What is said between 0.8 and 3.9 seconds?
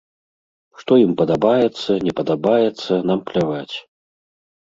Што ім падабаецца, не падабаецца, нам пляваць.